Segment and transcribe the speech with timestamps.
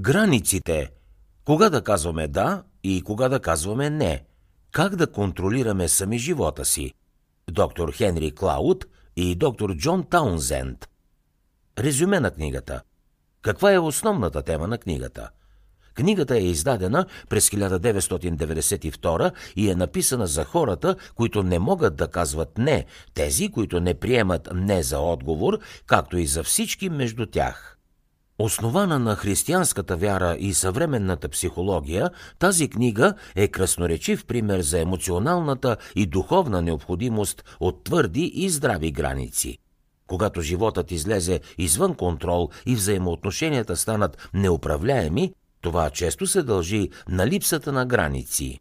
[0.00, 0.90] Границите.
[1.44, 4.24] Кога да казваме да и кога да казваме не.
[4.72, 6.94] Как да контролираме сами живота си.
[7.50, 8.84] Доктор Хенри Клауд
[9.16, 10.88] и доктор Джон Таунзенд.
[11.78, 12.82] Резюме на книгата.
[13.42, 15.30] Каква е основната тема на книгата?
[15.94, 22.58] Книгата е издадена през 1992 и е написана за хората, които не могат да казват
[22.58, 27.79] не, тези, които не приемат не за отговор, както и за всички между тях.
[28.42, 36.06] Основана на християнската вяра и съвременната психология, тази книга е красноречив пример за емоционалната и
[36.06, 39.58] духовна необходимост от твърди и здрави граници.
[40.06, 47.72] Когато животът излезе извън контрол и взаимоотношенията станат неуправляеми, това често се дължи на липсата
[47.72, 48.58] на граници.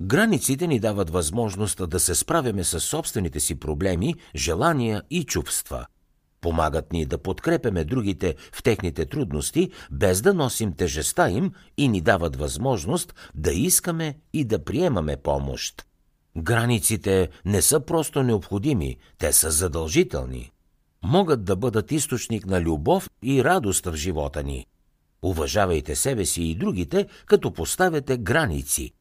[0.00, 5.86] Границите ни дават възможност да се справяме с собствените си проблеми, желания и чувства–
[6.40, 12.00] Помагат ни да подкрепяме другите в техните трудности, без да носим тежеста им и ни
[12.00, 15.86] дават възможност да искаме и да приемаме помощ.
[16.36, 20.50] Границите не са просто необходими, те са задължителни.
[21.02, 24.66] Могат да бъдат източник на любов и радост в живота ни.
[25.22, 28.92] Уважавайте себе си и другите, като поставяте граници.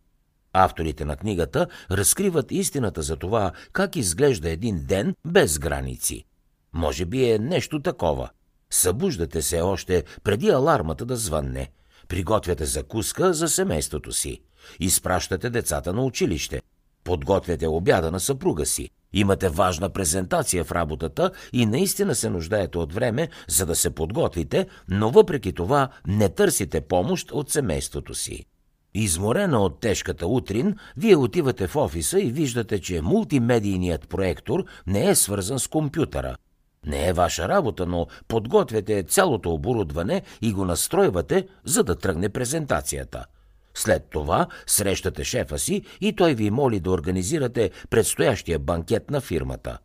[0.53, 6.25] Авторите на книгата разкриват истината за това как изглежда един ден без граници.
[6.73, 8.29] Може би е нещо такова.
[8.69, 11.71] Събуждате се още преди алармата да звънне.
[12.07, 14.41] Приготвяте закуска за семейството си.
[14.79, 16.61] Изпращате децата на училище.
[17.03, 18.89] Подготвяте обяда на съпруга си.
[19.13, 24.67] Имате важна презентация в работата и наистина се нуждаете от време, за да се подготвите,
[24.89, 28.45] но въпреки това не търсите помощ от семейството си.
[28.93, 35.15] Изморена от тежката утрин, вие отивате в офиса и виждате, че мултимедийният проектор не е
[35.15, 36.35] свързан с компютъра–
[36.85, 43.25] не е ваша работа, но подготвяте цялото оборудване и го настройвате, за да тръгне презентацията.
[43.73, 49.77] След това срещате шефа си и той ви моли да организирате предстоящия банкет на фирмата.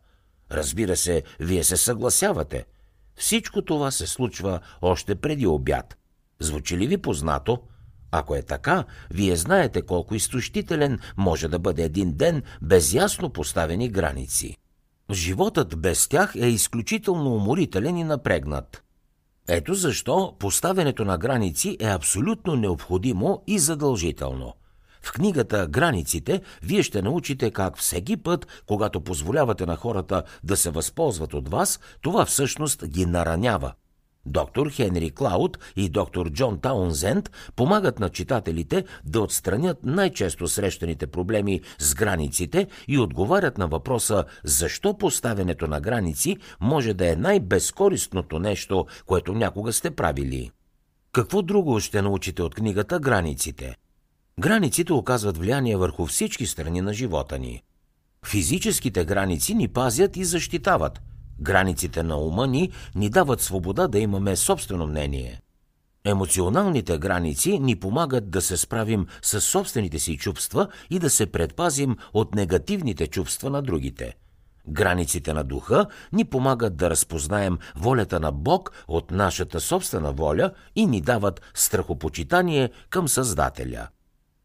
[0.51, 2.65] Разбира се, вие се съгласявате.
[3.15, 5.97] Всичко това се случва още преди обяд.
[6.39, 7.61] Звучи ли ви познато?
[8.11, 13.89] Ако е така, вие знаете колко изтощителен може да бъде един ден без ясно поставени
[13.89, 14.57] граници.
[15.11, 18.83] Животът без тях е изключително уморителен и напрегнат.
[19.47, 24.53] Ето защо поставянето на граници е абсолютно необходимо и задължително.
[25.01, 30.69] В книгата Границите вие ще научите как всеки път, когато позволявате на хората да се
[30.69, 33.73] възползват от вас, това всъщност ги наранява–
[34.25, 41.61] Доктор Хенри Клауд и доктор Джон Таунзенд помагат на читателите да отстранят най-често срещаните проблеми
[41.79, 48.85] с границите и отговарят на въпроса защо поставянето на граници може да е най-безкористното нещо,
[49.05, 50.51] което някога сте правили.
[51.11, 53.75] Какво друго ще научите от книгата Границите?
[54.39, 57.63] Границите оказват влияние върху всички страни на живота ни.
[58.25, 61.01] Физическите граници ни пазят и защитават–
[61.39, 65.41] Границите на ума ни ни дават свобода да имаме собствено мнение.
[66.05, 71.97] Емоционалните граници ни помагат да се справим с собствените си чувства и да се предпазим
[72.13, 74.15] от негативните чувства на другите.
[74.67, 80.85] Границите на духа ни помагат да разпознаем волята на Бог от нашата собствена воля и
[80.85, 83.87] ни дават страхопочитание към Създателя.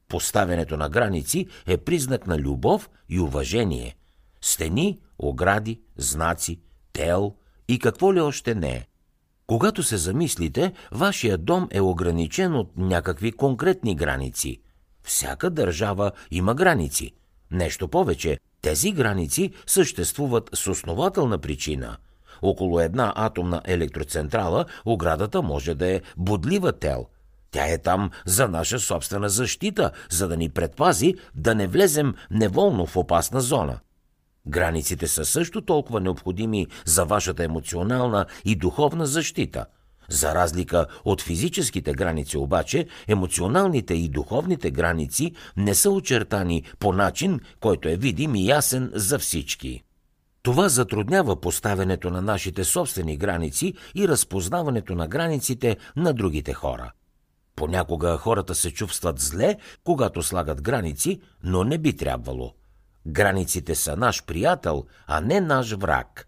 [0.09, 3.97] Поставянето на граници е признак на любов и уважение.
[4.41, 6.61] Стени, огради, знаци–
[6.93, 7.35] тел
[7.69, 8.87] и какво ли още не.
[9.47, 14.61] Когато се замислите, вашия дом е ограничен от някакви конкретни граници.
[15.03, 17.13] Всяка държава има граници.
[17.51, 21.97] Нещо повече, тези граници съществуват с основателна причина.
[22.43, 27.07] Около една атомна електроцентрала оградата може да е бодлива тел.
[27.51, 32.87] Тя е там за наша собствена защита, за да ни предпази да не влезем неволно
[32.87, 33.79] в опасна зона.
[34.47, 39.67] Границите са също толкова необходими за вашата емоционална и духовна защита.
[40.09, 47.41] За разлика от физическите граници обаче, емоционалните и духовните граници не са очертани по начин,
[47.61, 49.83] който е видим и ясен за всички.
[50.43, 56.93] Това затруднява поставянето на нашите собствени граници и разпознаването на границите на другите хора.
[57.57, 62.55] Понякога хората се чувстват зле, когато слагат граници, но не би трябвало–
[63.07, 66.27] Границите са наш приятел, а не наш враг.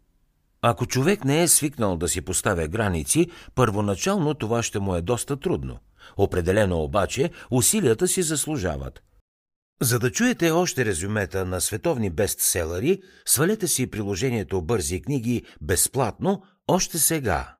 [0.63, 5.41] Ако човек не е свикнал да си поставя граници, първоначално това ще му е доста
[5.41, 5.79] трудно.
[6.17, 9.03] Определено обаче усилията си заслужават.
[9.83, 16.99] За да чуете още резюмета на световни бестселери, свалете си приложението Бързи книги безплатно още
[16.99, 17.57] сега.